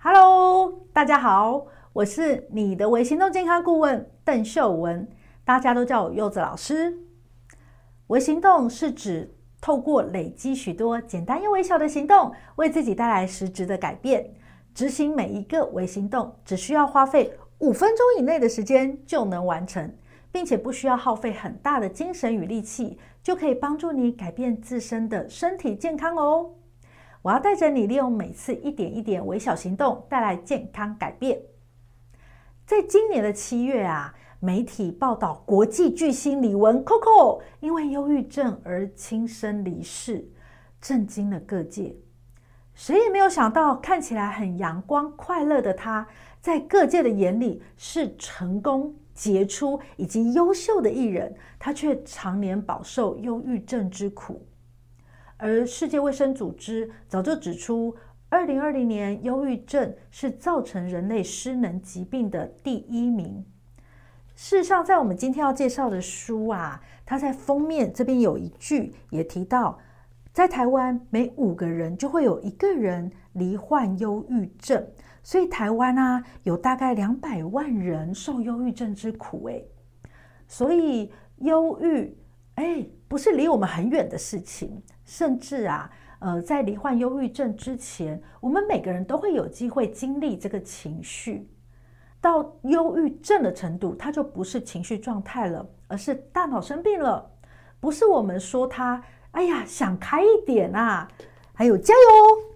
[0.00, 5.08] Hello，大家好，我是你的微行动健康顾问邓秀文，
[5.44, 6.96] 大家都叫我柚子老师。
[8.06, 14.34] 微行动是指透过累积许多简单又微小的行动，为自己带来实质的改变。
[14.72, 19.92] 执行每一个微行动，只需要花费五分钟以内的时间就能完成，
[20.30, 26.52] 并且不需要耗费很大的精神与力气，就可以帮助你改变自身的身体健康哦。
[27.28, 31.38] 我要带着你，利用每次一点一点微小行动，带来健康改变。
[32.64, 40.26] 在今年的七月啊，媒体报道国际巨星李玟 Coco 因为忧郁症而轻生离世，
[40.80, 41.94] 震惊了各界。
[42.72, 46.06] 谁也没有想到，看起来很阳光快乐的她，
[46.40, 54.46] 在各界的眼里是成功、杰出以及优秀的艺人，她却常年饱受忧郁症之苦。
[55.38, 57.96] 而世界卫生组织早就指出，
[58.28, 63.44] 二零二零年忧郁症是造成人类失能疾病的第一名。
[64.34, 69.78] 事实上，在我们今天要介绍的书啊，它在封面这边有一句也提到，
[70.32, 74.86] 在台湾每五个人就会有一个人罹患忧郁症，
[75.22, 79.66] 所以台湾啊有大概两百万人受忧郁症之苦诶。
[80.46, 82.16] 所以忧郁
[82.56, 84.82] 诶，不是离我们很远的事情。
[85.08, 91.48] 甚至啊，呃，在罹患忧郁症之前，我们每个人都会有机会经历这个情绪。
[92.20, 97.26] 到忧郁症的程度，它就不是情绪状态了，而是大脑生病了。
[97.80, 101.08] 不是我们说他，哎呀，想开一点啊，
[101.54, 102.00] 还有加油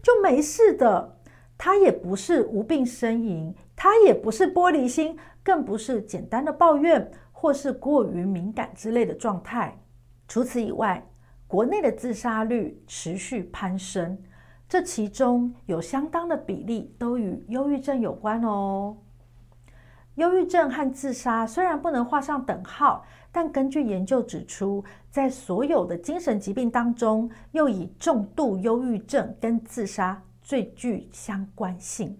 [0.03, 1.16] 就没事的。
[1.56, 9.81] 他也不是无病呻吟，他也不是玻璃心，更不是简单的抱怨或是过于敏感之类的状态。
[10.28, 11.03] 除此以外，
[11.53, 14.17] 国内的自杀率持续攀升，
[14.67, 18.97] 这其中有相当的比例都与忧郁症有关哦。
[20.14, 32.19] 忧郁症和自杀虽然不能画上等号，但根据研究指出，在所有的精神疾病当中，又以重度忧郁症跟自杀最具相关性。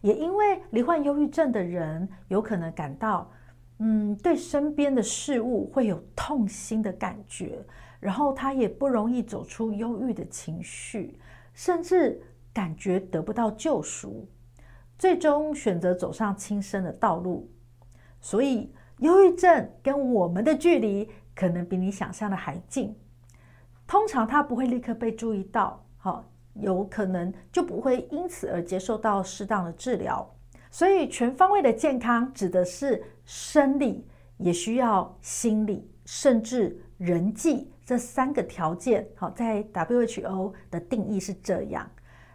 [0.00, 3.30] 也因为罹患忧郁症的人有可能感到，
[3.78, 7.64] 嗯，对身边的事物会有痛心的感觉。
[8.02, 11.16] 然后他也不容易走出忧郁的情绪，
[11.54, 12.20] 甚至
[12.52, 14.26] 感觉得不到救赎，
[14.98, 17.48] 最终选择走上轻生的道路。
[18.20, 22.92] 所以，忧郁症跟我们的距离可能比你想象的还近。
[23.86, 26.24] 通常他不会立刻被注意到，好，
[26.54, 30.28] 有可能就不会因此而接受到适当的治疗。
[30.72, 34.04] 所以，全方位的健康指的是生理，
[34.38, 37.70] 也需要心理，甚至人际。
[37.84, 41.90] 这三个条件，好，在 WHO 的定义是这样。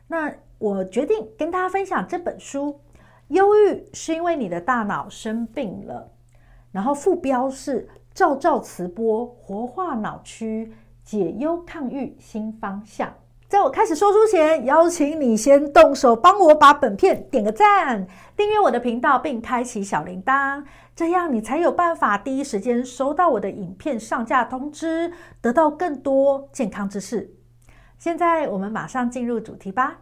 [0.07, 2.79] 那我决定跟大家分享这本书。
[3.29, 6.11] 忧郁是因为你的大脑生病了。
[6.71, 13.13] 然后副标是照照磁波，活化脑区，解忧抗郁新方向。
[13.47, 27.33] 在我开始说书前，邀请你先动手帮我把本片点个赞，订阅我的频道，并开启小铃铛，这样你才有办法第一时间收到我的影片上架通知，得到更多健康知识。
[27.97, 30.01] 现在我们马上进入主题吧。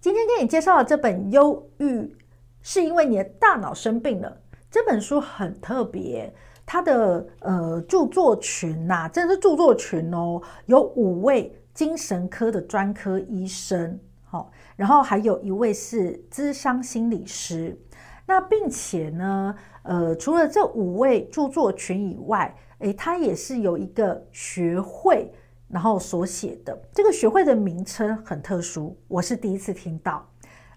[0.00, 2.16] 今天给你介绍的这本《忧郁
[2.62, 4.28] 是因为你的大脑生病了》
[4.70, 6.32] 这本书很特别，
[6.64, 11.54] 它的呃著作群呐、啊，真的是著作群哦，有五位。
[11.78, 17.80] 精神科的专科医生，好，然后还有一位是咨商心理师，
[18.26, 25.32] 那并且呢，呃，除了这五位著作群以外，诶，他也是有一个学会，
[25.68, 30.28] 然后所写的这个学会的名称很特殊，我是第一次听到，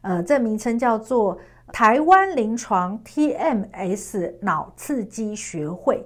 [0.02, 1.36] 呃，这名称叫做
[1.74, 6.06] 台湾临床 TMS 脑刺激学会。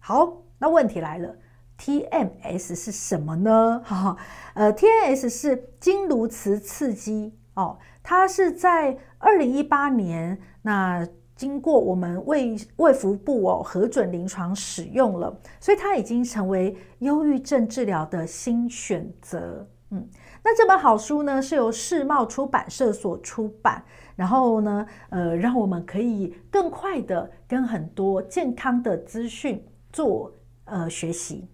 [0.00, 1.32] 好，那问题来了。
[1.78, 3.82] TMS 是什么呢？
[3.84, 4.16] 哈，
[4.54, 11.06] 呃，TMS 是经颅磁刺激哦，它是在二零一八年，那
[11.36, 19.68] 经过我们卫卫福部哦核准临床使用了，所以它已经成为忧郁症治疗的新选择。
[19.90, 20.08] 嗯，
[20.44, 23.84] 那这本好书呢是由世茂出版社所出版，
[24.14, 30.32] 然后呢，呃，让我们可以更快的跟很多健康的资讯做
[30.64, 31.48] 呃学习。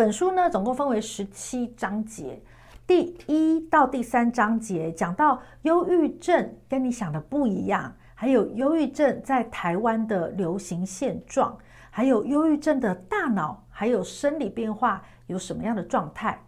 [0.00, 2.40] 本书呢，总共分为十七章节，
[2.86, 11.54] 第一到第三章节讲到忧郁症跟你想的不一样，还有忧郁症在台湾的流行现状，
[11.90, 16.42] 还有忧郁症的大脑还有生理变化有什么样的状态。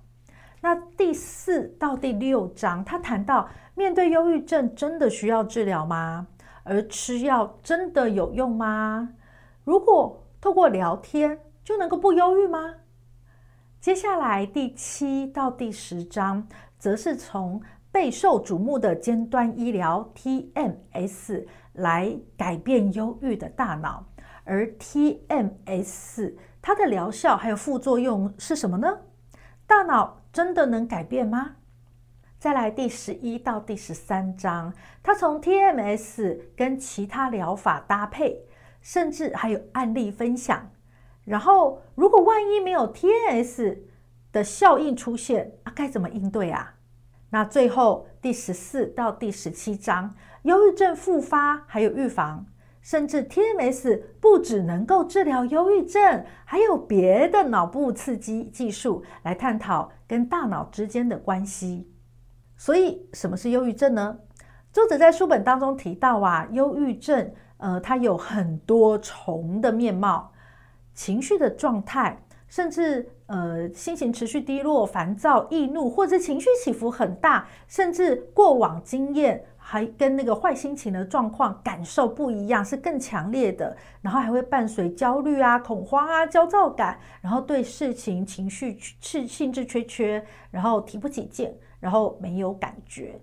[0.63, 6.27] 那第四到第六章，他谈到面对忧郁症真的需要治疗吗？
[6.65, 9.11] 而吃药真的有用吗？
[9.63, 12.77] 如果透过聊天就能够不忧郁吗？
[13.83, 16.47] 接下来第七到第十章，
[16.79, 24.07] 则是从备受瞩目的尖端医疗 TMS 来改变忧郁的大脑，
[24.45, 26.33] 而 TMS
[26.63, 29.01] 它的疗效还有副作用是什么呢？
[29.67, 31.57] 大脑真的能改变吗？
[32.39, 38.45] 再来第十一到第十三章，它从 TMS 跟其他疗法搭配，
[38.81, 40.71] 甚至还有案例分享。
[41.25, 43.79] 然后，如果万一没有 TNS
[44.33, 46.75] 的效应出现，啊，该怎么应对啊？
[47.31, 52.45] 那最后第十四到第十七章，忧郁症复发还有预防，
[52.81, 61.89] 甚至 TMS 不只能够治疗忧郁症，还有别的脑部刺激技术来探讨跟大脑之间的关系。
[62.57, 64.19] 所以，什么是忧郁症呢？
[64.73, 70.32] 作者在书本当中提到啊，忧郁症，呃，它有很多重的面貌，
[70.95, 72.23] 情绪的状态。
[72.49, 83.75] 甚至呃，心情持续低落、烦躁、易怒，或者情绪起伏很大，甚至过往经验还跟那个坏心情的状况感受不一样，是更强烈的。
[84.03, 91.51] 然后还会伴随焦虑啊、恐慌啊、焦躁感，然后对事情情绪是兴致缺缺，然后提不起劲，
[91.81, 93.19] 然后没有感觉，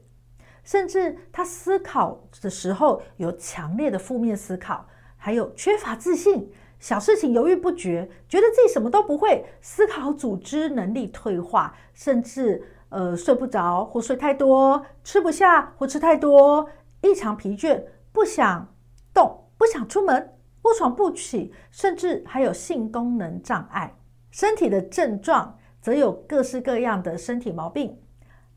[0.64, 4.88] 甚至他思考的时候有强烈的负面思考，
[5.18, 6.52] 还有缺乏自信。
[6.80, 16.70] 小事情犹豫不决，觉得自己什么都不会，思考组织能力退化，甚至呃睡不着或睡太多，吃不下或吃太多，
[17.02, 17.84] 异常疲倦，
[18.14, 18.74] 不想
[19.14, 23.94] 动，不想出门，卧床不起，甚至还有性功能障碍。
[24.32, 28.00] 身体的症状则有各式各样的身体毛病，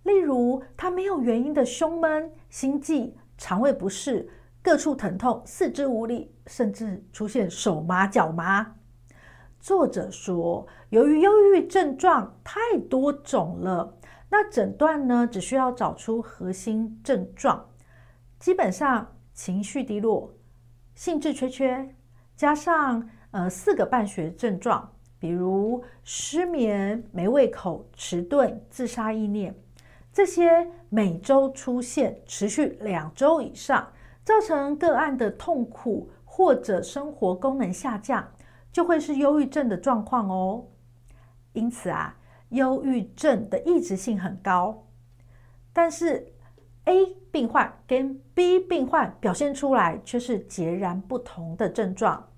[0.05, 4.29] 例如他没有原因的胸闷、心悸、肠胃不适。
[4.63, 8.77] 各处疼痛、四肢无力，甚至出现手麻脚麻。
[9.59, 13.99] 作者说，由于忧郁症状太多种了，
[14.31, 17.71] 那诊断呢，只需要找出核心症状，
[18.39, 20.33] 基本上情绪低落、
[20.95, 21.97] 兴致缺缺，
[22.37, 29.57] 加上呃四个伴随症状，比如失眠、没胃口、迟钝、自杀意念，
[30.13, 33.89] 这些每周出现，持续两周以上。
[34.25, 38.27] 造成个案的痛苦或者生活功能下降，
[38.73, 40.65] 就会是忧郁症的状况哦。
[41.53, 42.17] 因此啊，
[42.51, 44.87] 忧郁症的抑制性很高，
[45.73, 46.33] 但是
[46.85, 52.29] A 病患跟 B 病患表现出来却是截然不同的症状。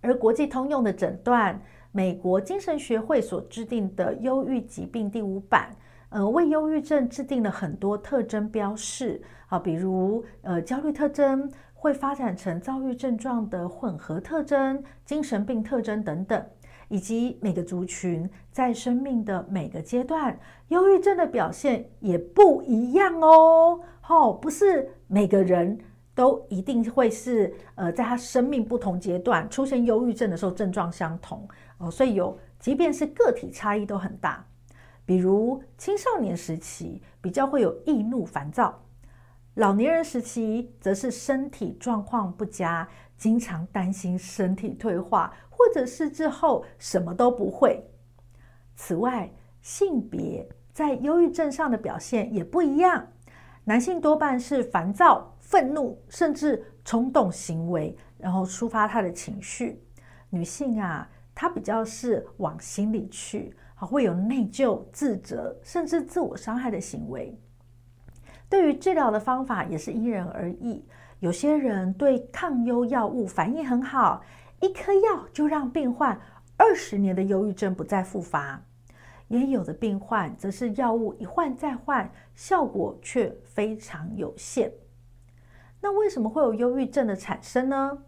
[0.00, 1.60] 而国际通用的诊断，
[1.90, 5.70] 美国精神学会所制定的《忧郁疾病第五版》。
[6.14, 16.40] 呃，为忧郁症制定了很多特征标示啊，比如呃，焦虑特征会发展成躁郁症状的混合特征、精神病特征等等，
[16.86, 20.38] 以及每个族群在生命的每个阶段，
[20.68, 23.80] 忧郁症的表现也不一样哦。
[24.08, 25.76] 哦，不是每个人
[26.14, 34.46] 都一定会是呃，在他生命不同阶段出现忧郁症的时候症状相同哦，所以有，即便是个体差异都很大。
[35.06, 38.82] 比如青少年时期比较会有易怒烦躁，
[39.54, 47.84] 老年人时期则是身体状况不佳，经常担心身体退化，或者是之后什么都不会。
[48.76, 49.30] 此外，
[49.60, 53.06] 性别在忧郁症上的表现也不一样，
[53.64, 59.78] 男性多半是烦躁、愤怒，甚至冲动行为，然后抒发他的情绪；
[60.30, 63.54] 女性啊，她比较是往心里去。
[63.86, 67.38] 会有内疚、自责，甚至自我伤害的行为。
[68.48, 70.84] 对于治疗的方法也是因人而异。
[71.20, 74.22] 有些人对抗忧药物反应很好，
[74.60, 76.20] 一颗药就让病患
[76.56, 78.62] 二十年的忧郁症不再复发。
[79.28, 84.70] 也有的病患则是药物一换再换，效果却非常有限。
[85.80, 87.98] 那为什么会有忧郁症的产生呢？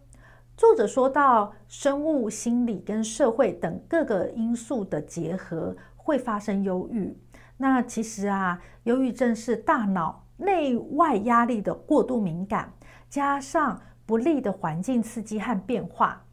[0.57, 7.15] 作者说到，生物、心理跟社会等各个因素的结合会发生忧郁。
[7.57, 12.73] 那其实啊，忧郁症是大脑内外压力的过度敏感，
[13.07, 16.25] 加上不利的环境刺激和变化，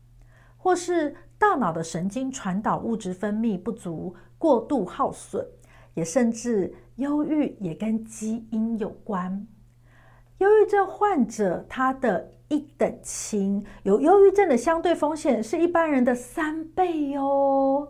[0.57, 5.47] 或是大脑的神经传导物质分泌不足、过度耗损，
[5.93, 9.47] 也甚至忧郁也跟基因有关。
[10.39, 17.89] 忧郁症患者他的一等亲，有忧郁症的相对风险是一般人的三倍哦。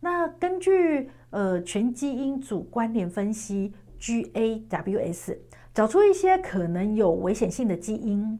[0.00, 5.36] 那根据呃全基因组关联分析 GAWS，
[5.74, 8.38] 找出一些可能有危险性的基因，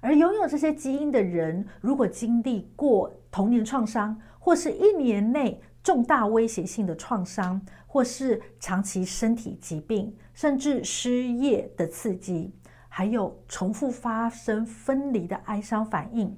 [0.00, 12.52] 而拥有这些基因的人，如果经历过童年创伤，或是一年内重大威胁性的创伤，或是长期身体疾病，甚至失业的刺激，
[12.96, 16.32] 还有重复发生分离的哀伤反应，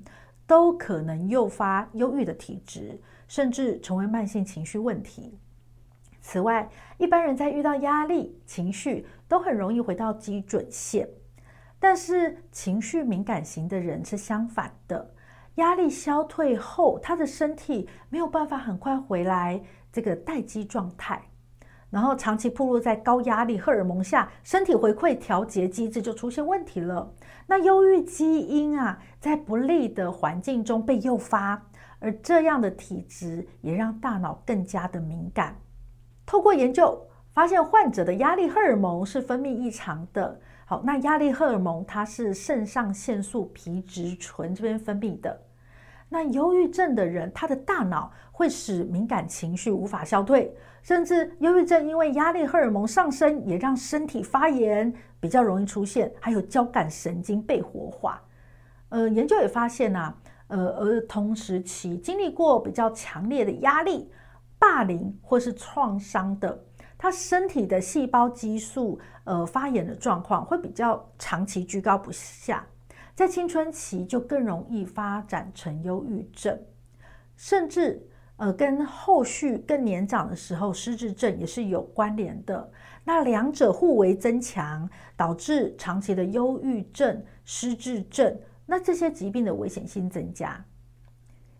[0.46, 2.98] 都可能诱发忧郁的体质。
[3.28, 5.36] 甚至成为慢性情绪问题。
[6.22, 11.06] 此外，一般人在遇到压力、情绪都很容易回到基准线，
[11.78, 15.12] 但是情绪敏感型的人是相反的。
[15.56, 19.60] 压力消退后，他的身体没有办法很快回来
[19.92, 21.20] 这个待机状态，
[21.90, 27.14] 然后长期暴露在高压力荷尔蒙下，身体回馈调节机制就出现问题了。
[27.46, 31.62] 那忧郁基因啊，在不利的环境中被诱发。
[31.98, 35.56] 而这样的体质也让大脑更加的敏感。
[36.26, 37.00] 透过研究
[37.32, 40.38] 发现，患者的压力荷尔蒙是分泌异常的。
[40.66, 45.40] 好，那压力荷尔蒙它是肾上腺素皮质醇这边分泌的。
[46.08, 58.22] 那忧郁症的人，他的大脑会使敏感情绪无法消退，甚至忧郁症因为压力荷尔蒙上升，也让身体发炎，比较容易出现，还有交感神经被活化。
[58.88, 60.18] 呃，研究也发现呐、啊。
[60.48, 64.08] 呃，儿童时期经历过比较强烈的压力、
[64.60, 66.56] 霸凌或是创伤的，
[66.96, 72.64] 他身体的细胞激素呃发炎的状况会比较长期居高不下，
[73.16, 76.60] 在青春期就更容易发展成忧郁症，
[77.34, 78.06] 甚至
[78.36, 82.70] 呃跟后续更年长的时候失智症也是有关联的。
[83.04, 88.38] 那两者互为增强，导致长期的忧郁症、失智症。
[88.66, 90.62] 那这些疾病的危险性增加。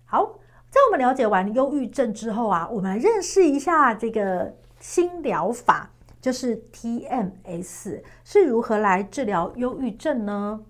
[0.05, 10.61] 好，在我们了解完忧郁症之后啊，我们来认识一下这个新疗法，就是 TMS 是如何来治疗忧郁症呢？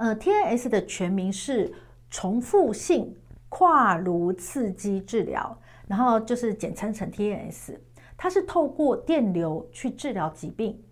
[0.00, 1.70] 呃，TNS 的全名是
[2.08, 3.14] 重复性
[3.50, 5.54] 跨颅刺激治疗，
[5.86, 7.76] 然后就是简称成 TNS，
[8.16, 10.82] 它是透过电流去治疗疾病。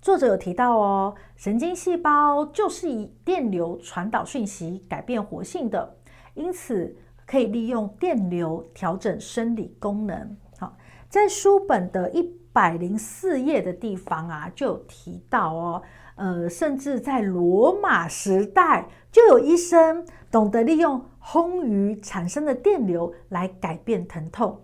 [0.00, 5.96] 作者有提到哦，神经细胞就是以电流传导讯息、改变活性的，
[6.32, 10.36] 因此可以利用电流调整生理功能。
[10.58, 10.74] 好，
[11.10, 15.82] 在书本的一百零四页的地方啊，就有提到哦，
[16.18, 24.60] 呃，甚至在罗马时代就有医生懂得利用烘鱼产生的电流来改变疼痛。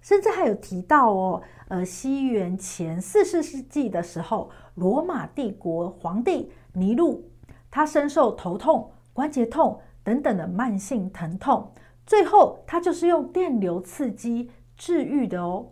[0.00, 7.28] 甚至还有提到哦，呃，西元前四世纪的时候，罗马帝国皇帝尼禄，
[7.70, 11.72] 他深受头痛、关节痛等等的慢性疼痛，
[12.06, 15.66] 最后他就是用电流刺激治愈的哦。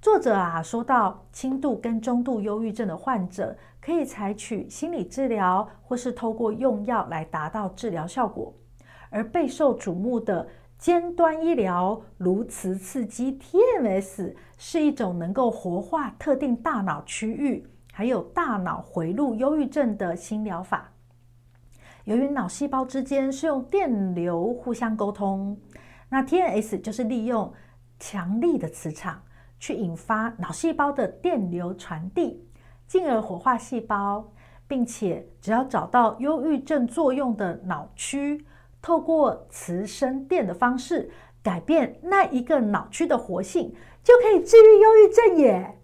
[0.00, 3.56] 作者啊说到，轻度跟中度忧郁症的患者
[3.88, 8.52] 可以采取心理治疗，或是透过用药来达到治疗效果，
[9.08, 10.46] 而备受瞩目的。
[10.76, 20.92] 尖端医疗颅磁刺激 TMS 是一种能够活化特定大脑区域，还有大脑回路忧郁症的新疗法。
[22.04, 25.58] 由于脑细胞之间是用电流互相沟通，
[26.10, 27.50] 那 TMS 就是利用
[27.98, 29.20] 强力的磁场
[29.58, 32.46] 去引发脑细胞的电流传递，
[32.88, 34.32] 进而活化细胞，
[34.66, 38.44] 并且只要找到忧郁症作用的脑区。
[38.80, 41.10] 透过磁生电的方式
[41.42, 45.78] 改变那一个脑区的活性，就可以治愈忧郁症耶。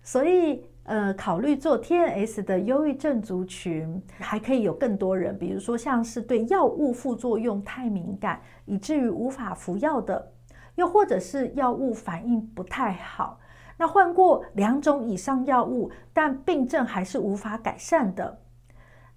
[0.00, 10.32] 所以，呃，考虑做 TNS 的忧郁症族群，还可以有更多人，比如说像是对药物副作用太敏感，以至于无法服药的，
[10.76, 13.40] 又或者是药物反应不太好，
[13.76, 18.40] 那换过两种以上药物，但病症还是无法改善的，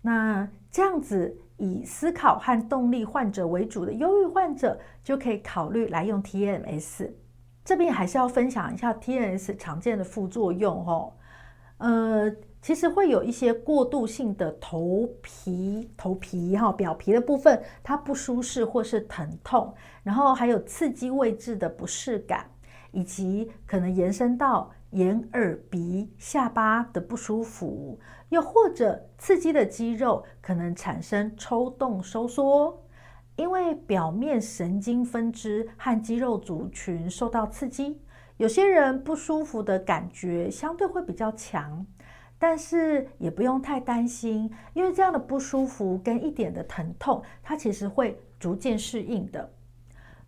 [0.02, 1.38] 那这样子。
[1.58, 7.10] 以思考和动力患者为主的忧郁患者，就可以考虑来用 TMS。
[7.64, 11.14] 这边还是要分享一下 TMS 常见的副作用哦。
[11.78, 12.30] 呃，
[12.62, 22.50] 其实会有一些过渡性的头皮、头皮哈表皮的部分，它不舒适或是疼痛，然后还有刺激位置的不适感，
[22.96, 24.72] 以及可能延伸到。
[24.92, 28.00] 眼、耳、鼻、下巴的不舒服，
[28.30, 32.82] 又或者刺激的肌肉可能产生抽动、收缩，
[33.36, 38.00] 因为表面神经分支和肌肉族群受到刺激，
[38.38, 41.86] 有些人不舒服的感觉相对会比较强，
[42.40, 49.52] 但是也不用太担心，因为这样的不舒服跟一点的疼痛，它其实会逐渐适应的。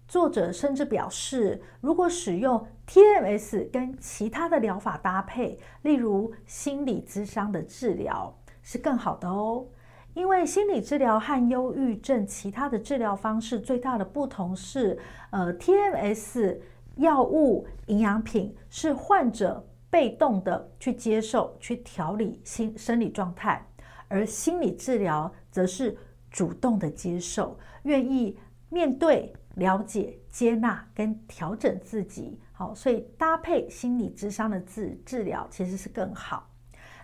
[0.08, 8.34] 作者甚至表示，如果使用 TMS 跟其他的疗法搭配，例如心理咨商的治疗，
[8.64, 9.66] 是更好的哦。
[10.14, 14.98] 因为心理治疗和忧郁症其他的治疗方式最大的不同是，
[15.30, 16.58] 呃，TMS
[16.96, 23.64] 药物、营养品是患者被动的去接受、去调理心生理状态，
[24.08, 25.96] 而心理治疗则是
[26.32, 29.34] 主动的接受，愿意面对。
[29.58, 36.48] 了解、接纳跟调整自己，好，所以搭配心理智商的治治疗其实是更好。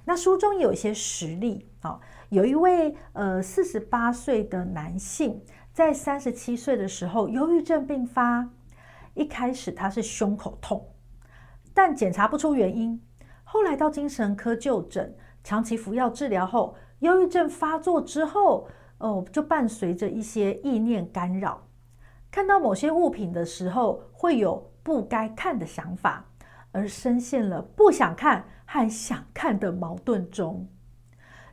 [0.05, 5.41] 那书中有一些实例，好，有一位呃四十八岁的男性，
[5.71, 8.47] 在三十七岁的时候，忧郁症病发，
[9.15, 10.93] 一开始他是胸口痛，
[11.73, 13.01] 但检查不出原因，
[13.43, 18.67] 后来到精神科就诊，长期服药治疗后，忧郁症发作之后，
[18.99, 21.59] 哦，就伴随着一些意念干扰。
[22.33, 26.25] 看到某些物品的时候，会有不该看的想法，
[26.71, 30.67] 而深陷了不想看和想看的矛盾中。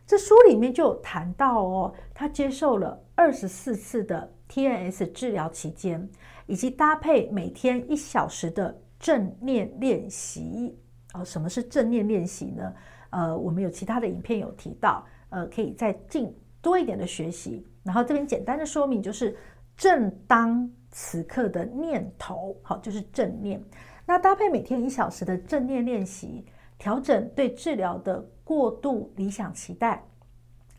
[0.06, 6.08] 这书里面就谈到哦，他接受了二十四次的 TNS 治疗期间，
[6.46, 10.78] 以及搭配每天一小时的正念练习。
[11.12, 12.72] 哦，什么是正念练习呢？
[13.10, 17.68] 呃，我们有其他的影片有提到，呃，可以再进多一点的学习。
[17.82, 19.36] 然后这边简单的说明就是。
[19.80, 23.58] 正当此刻的念头，好，就是正念。
[24.04, 26.44] 那搭配每天一小时的正念练习，
[26.76, 30.04] 调整对治疗的过度理想期待，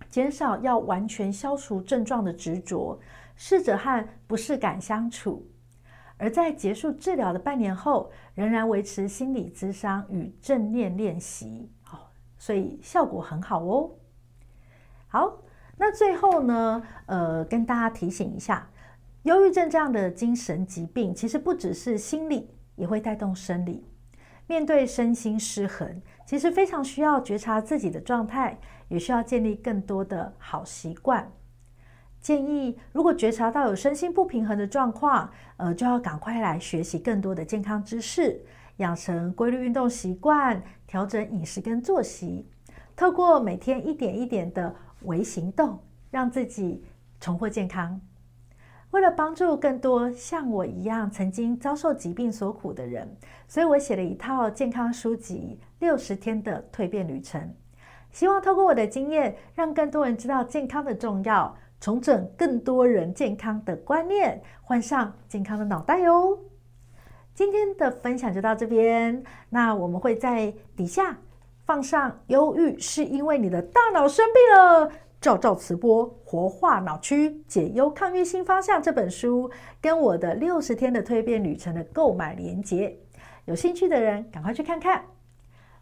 [0.07, 2.99] 减少要完全消除症状的执着，
[3.35, 5.49] 试着和不适感相处。
[6.17, 13.89] 而在结束治疗的半年后，仍然维持心理咨商与正念练习，好，所以效果很好哦。
[15.07, 15.41] 好，
[15.75, 18.67] 那最后呢，呃，跟大家提醒一下。
[19.23, 23.85] 忧郁症这样的精神疾病，其实不只是心理，也会带动生理。
[24.47, 31.31] 面对身心失衡，其实非常需要觉察自己的状态，也需要建立更多的好习惯。
[32.19, 38.43] 建议，如果觉察到有身心不平衡的状况，呃，就要赶快来学习更多的健康知识，
[38.77, 42.49] 养成规律运动习惯，调整饮食跟作息，
[42.95, 45.79] 透过每天一点一点的微行动，
[46.09, 46.83] 让自己
[47.19, 48.01] 重获健康。
[48.91, 53.09] 为了帮助更多像我一样曾经遭受疾病所苦的人，
[53.47, 57.41] 所以我写了一套健康书籍《六十天的蜕变旅程》，
[58.11, 66.37] 希望透过我的经验，让更多人知道健康的重要，重整更多人健康的观念，换上健康的脑袋哟。
[67.33, 71.17] 今天的分享就到这边，那我们会在底下
[71.65, 74.89] 放上《忧郁是因为你的大脑生病了》。
[75.21, 82.97] 照照慈波，活化脑区，解忧抗郁新方向这本书，跟我的六十天的蜕变旅程的购买连结，
[83.45, 85.05] 有兴趣的人赶快去看看。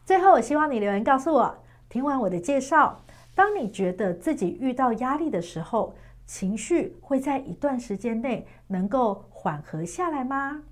[0.05, 1.55] 最后，我希望你留言告诉我，
[1.87, 3.01] 听完我的介绍，
[3.33, 10.63] 当你觉得自己遇到压力的时候，情绪会在一段时间内能够缓和下来吗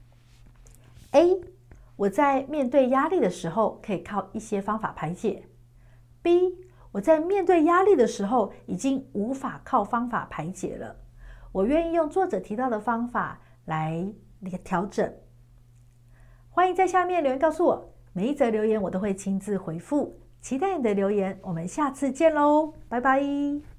[1.11, 1.39] ？A，
[1.95, 5.43] 我在面对压力的时候，可以靠一些方法排解。
[6.21, 6.66] B。
[6.91, 10.95] 我在面对压力的时候，已经无法靠方法排解了。
[11.51, 14.05] 我愿意用作者提到的方法来
[14.63, 15.11] 调整。
[16.49, 20.19] 欢迎在下面留言告诉我，每一则留言我都会亲自回复。
[20.39, 23.76] 期待你的留言，我们下次见喽，拜拜。